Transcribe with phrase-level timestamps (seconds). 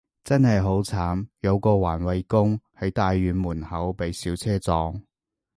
[0.23, 4.99] 真係好慘，有個環衛工，喺大院門口被小車撞